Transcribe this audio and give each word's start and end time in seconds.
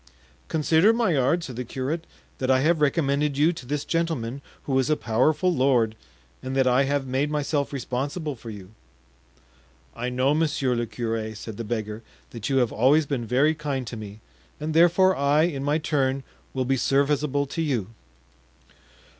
"Consider, 0.47 0.93
Maillard," 0.93 1.43
said 1.43 1.57
the 1.57 1.63
curate, 1.63 2.07
"that 2.39 2.49
I 2.49 2.61
have 2.61 2.81
recommended 2.81 3.37
you 3.37 3.53
to 3.53 3.67
this 3.67 3.85
gentleman, 3.85 4.41
who 4.63 4.79
is 4.79 4.89
a 4.89 4.97
powerful 4.97 5.53
lord, 5.53 5.93
and 6.41 6.55
that 6.55 6.65
I 6.65 6.85
have 6.85 7.05
made 7.05 7.29
myself 7.29 7.71
responsible 7.71 8.35
for 8.35 8.49
you." 8.49 8.71
"I 9.95 10.09
know, 10.09 10.33
monsieur 10.33 10.73
le 10.73 10.87
curé," 10.87 11.37
said 11.37 11.57
the 11.57 11.63
beggar, 11.63 12.01
"that 12.31 12.49
you 12.49 12.57
have 12.57 12.71
always 12.71 13.05
been 13.05 13.27
very 13.27 13.53
kind 13.53 13.85
to 13.85 13.95
me, 13.95 14.21
and 14.59 14.73
therefore 14.73 15.15
I, 15.15 15.43
in 15.43 15.63
my 15.63 15.77
turn, 15.77 16.23
will 16.55 16.65
be 16.65 16.77
serviceable 16.77 17.45
to 17.45 17.61
you." 17.61 17.89